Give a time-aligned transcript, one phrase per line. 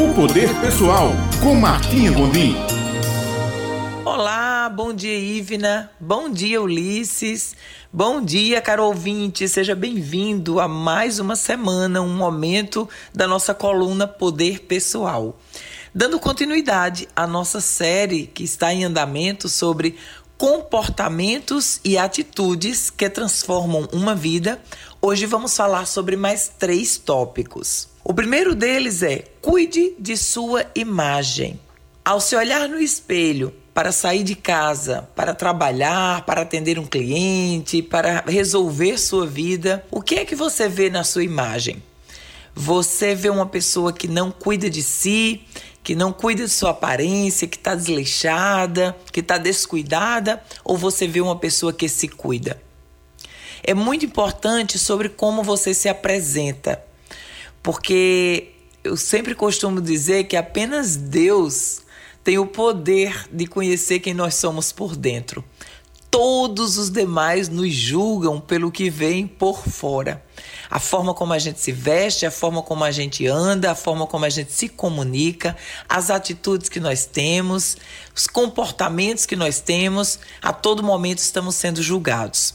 [0.00, 1.10] O Poder Pessoal,
[1.42, 2.56] com Martinha Gondim.
[4.02, 5.90] Olá, bom dia, Ivna.
[6.00, 7.54] Bom dia, Ulisses.
[7.92, 9.46] Bom dia, caro ouvinte.
[9.46, 15.38] Seja bem-vindo a mais uma semana, um momento da nossa coluna Poder Pessoal.
[15.94, 19.98] Dando continuidade à nossa série que está em andamento sobre
[20.38, 24.62] comportamentos e atitudes que transformam uma vida,
[24.98, 27.90] hoje vamos falar sobre mais três tópicos.
[28.10, 31.60] O primeiro deles é cuide de sua imagem.
[32.04, 37.80] Ao se olhar no espelho para sair de casa, para trabalhar, para atender um cliente,
[37.80, 41.80] para resolver sua vida, o que é que você vê na sua imagem?
[42.52, 45.42] Você vê uma pessoa que não cuida de si,
[45.80, 51.20] que não cuida de sua aparência, que está desleixada, que está descuidada, ou você vê
[51.20, 52.60] uma pessoa que se cuida?
[53.62, 56.89] É muito importante sobre como você se apresenta,
[57.62, 61.82] porque eu sempre costumo dizer que apenas Deus
[62.22, 65.44] tem o poder de conhecer quem nós somos por dentro.
[66.10, 70.24] Todos os demais nos julgam pelo que vem por fora.
[70.68, 74.06] A forma como a gente se veste, a forma como a gente anda, a forma
[74.06, 75.56] como a gente se comunica,
[75.88, 77.76] as atitudes que nós temos,
[78.14, 82.54] os comportamentos que nós temos, a todo momento estamos sendo julgados.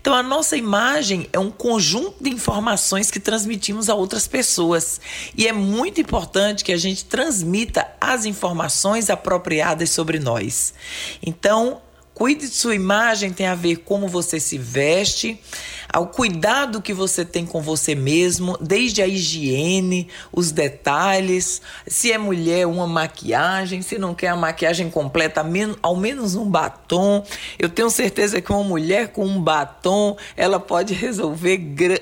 [0.00, 5.00] Então, a nossa imagem é um conjunto de informações que transmitimos a outras pessoas.
[5.36, 10.74] E é muito importante que a gente transmita as informações apropriadas sobre nós.
[11.22, 11.80] Então,
[12.16, 15.38] Cuide de sua imagem tem a ver como você se veste,
[15.86, 22.16] ao cuidado que você tem com você mesmo, desde a higiene, os detalhes, se é
[22.16, 25.44] mulher, uma maquiagem, se não quer a maquiagem completa,
[25.82, 27.22] ao menos um batom.
[27.58, 31.60] Eu tenho certeza que uma mulher com um batom, ela pode resolver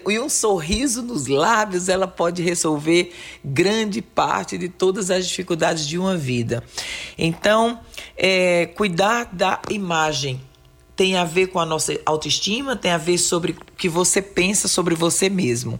[0.08, 3.12] e um sorriso nos lábios, ela pode resolver
[3.44, 6.62] grande parte de todas as dificuldades de uma vida.
[7.18, 7.80] Então,
[8.16, 10.40] é, cuidar da imagem
[10.96, 14.68] tem a ver com a nossa autoestima, tem a ver sobre o que você pensa
[14.68, 15.78] sobre você mesmo.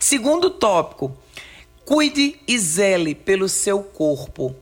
[0.00, 1.14] Segundo tópico,
[1.84, 4.56] cuide e zele pelo seu corpo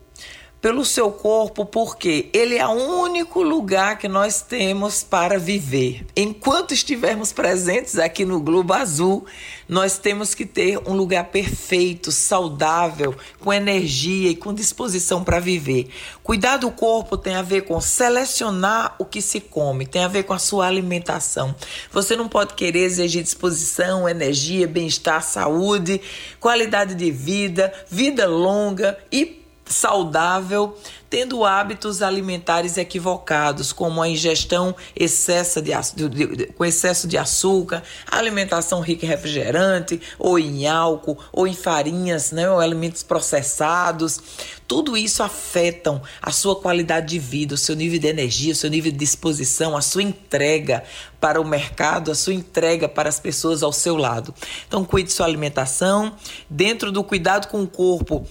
[0.65, 6.07] pelo seu corpo, porque ele é o único lugar que nós temos para viver.
[6.17, 9.27] Enquanto estivermos presentes aqui no Globo Azul,
[9.69, 15.91] nós temos que ter um lugar perfeito, saudável, com energia e com disposição para viver.
[16.23, 20.23] Cuidar do corpo tem a ver com selecionar o que se come, tem a ver
[20.23, 21.55] com a sua alimentação.
[21.93, 26.01] Você não pode querer exigir disposição, energia, bem-estar, saúde,
[26.41, 30.77] qualidade de vida, vida longa e saudável,
[31.09, 35.73] tendo hábitos alimentares equivocados, como a ingestão excessa de,
[36.09, 42.33] de, com excesso de açúcar, alimentação rica em refrigerante, ou em álcool, ou em farinhas,
[42.33, 44.21] né, ou alimentos processados.
[44.67, 48.71] Tudo isso afetam a sua qualidade de vida, o seu nível de energia, o seu
[48.71, 50.83] nível de disposição, a sua entrega
[51.21, 54.35] para o mercado, a sua entrega para as pessoas ao seu lado.
[54.67, 56.15] Então, cuide sua alimentação,
[56.51, 58.27] dentro do cuidado com o corpo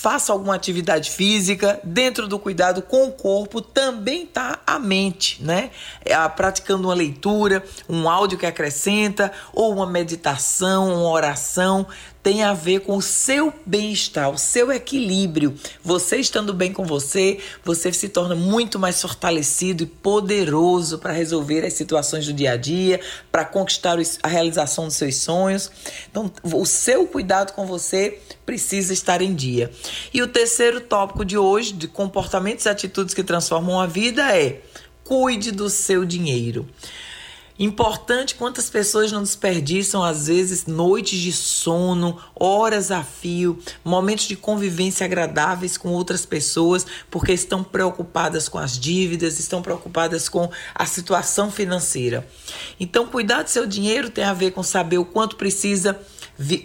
[0.00, 1.80] faça alguma atividade física.
[1.82, 5.70] Dentro do cuidado com o corpo também está a mente, né?
[6.04, 11.84] É, praticando uma leitura, um áudio que acrescenta, ou uma meditação, uma oração
[12.28, 15.54] tem a ver com o seu bem-estar, o seu equilíbrio.
[15.82, 21.64] Você estando bem com você, você se torna muito mais fortalecido e poderoso para resolver
[21.64, 23.00] as situações do dia a dia,
[23.32, 25.70] para conquistar a realização dos seus sonhos.
[26.10, 29.70] Então, o seu cuidado com você precisa estar em dia.
[30.12, 34.60] E o terceiro tópico de hoje, de comportamentos e atitudes que transformam a vida, é
[35.02, 36.68] cuide do seu dinheiro.
[37.58, 44.36] Importante quantas pessoas não desperdiçam, às vezes, noites de sono, horas a fio, momentos de
[44.36, 50.86] convivência agradáveis com outras pessoas, porque estão preocupadas com as dívidas, estão preocupadas com a
[50.86, 52.24] situação financeira.
[52.78, 55.98] Então, cuidar do seu dinheiro tem a ver com saber o quanto precisa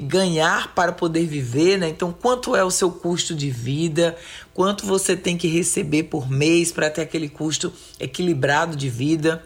[0.02, 1.90] ganhar para poder viver, né?
[1.90, 4.16] Então, quanto é o seu custo de vida,
[4.54, 9.44] quanto você tem que receber por mês para ter aquele custo equilibrado de vida.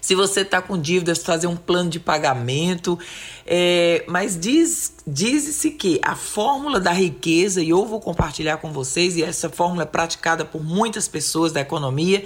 [0.00, 2.98] Se você está com dívidas, fazer um plano de pagamento.
[3.46, 9.16] É, mas diz, diz-se que a fórmula da riqueza, e eu vou compartilhar com vocês,
[9.16, 12.24] e essa fórmula é praticada por muitas pessoas da economia.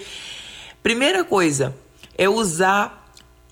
[0.82, 1.74] Primeira coisa
[2.16, 3.02] é usar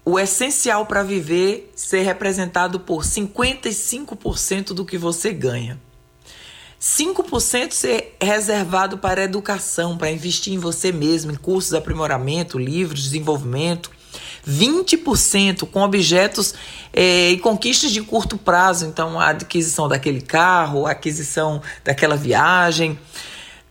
[0.05, 5.79] o essencial para viver ser representado por 55% do que você ganha.
[6.81, 13.03] 5% ser reservado para educação, para investir em você mesmo, em cursos de aprimoramento, livros,
[13.03, 13.91] desenvolvimento.
[14.51, 16.55] 20% com objetos
[16.93, 22.99] é, e conquistas de curto prazo, então a aquisição daquele carro, a aquisição daquela viagem.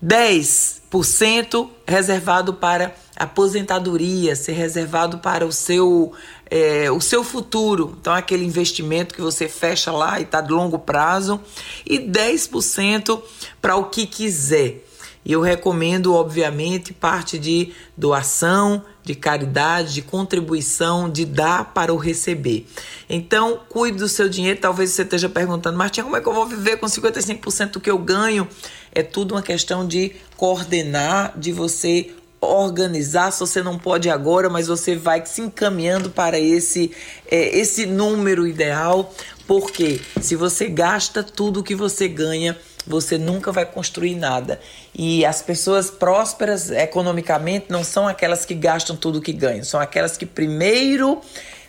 [0.04, 6.14] 10% reservado para aposentadoria, ser reservado para o seu,
[6.50, 7.98] é, o seu futuro.
[8.00, 11.40] Então, aquele investimento que você fecha lá e está de longo prazo.
[11.86, 13.22] E 10%
[13.62, 14.86] para o que quiser.
[15.26, 21.98] E eu recomendo, obviamente, parte de doação, de caridade, de contribuição, de dar para o
[21.98, 22.66] receber.
[23.10, 24.60] Então, cuide do seu dinheiro.
[24.60, 27.92] Talvez você esteja perguntando, Martinha, como é que eu vou viver com 55% do que
[27.92, 28.48] eu ganho?
[28.92, 32.12] É tudo uma questão de coordenar, de você
[32.42, 36.92] organizar, se você não pode agora, mas você vai se encaminhando para esse,
[37.30, 39.14] é, esse número ideal,
[39.46, 44.60] porque se você gasta tudo que você ganha, você nunca vai construir nada.
[44.94, 50.18] E as pessoas prósperas economicamente não são aquelas que gastam tudo que ganham, são aquelas
[50.18, 51.22] que primeiro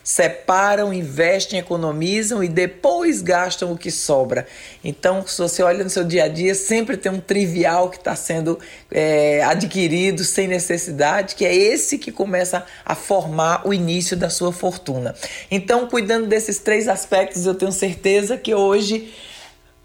[0.03, 4.47] separam, investem, economizam e depois gastam o que sobra.
[4.83, 8.17] Então, se você olha no seu dia a dia, sempre tem um trivial que está
[8.17, 8.59] sendo
[8.91, 14.53] é, adquirido sem necessidade, que é esse que começa a formar o início da sua
[14.53, 15.15] fortuna.
[15.51, 19.13] Então, cuidando desses três aspectos, eu tenho certeza que hoje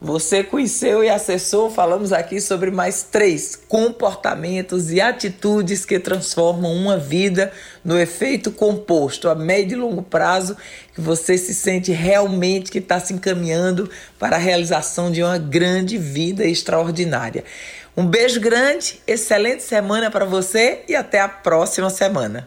[0.05, 6.95] você conheceu e acessou, falamos aqui sobre mais três comportamentos e atitudes que transformam uma
[6.95, 7.51] vida
[7.83, 10.55] no efeito composto a médio e longo prazo,
[10.93, 15.97] que você se sente realmente que está se encaminhando para a realização de uma grande
[15.97, 17.43] vida extraordinária.
[17.97, 22.43] Um beijo grande, excelente semana para você e até a próxima semana.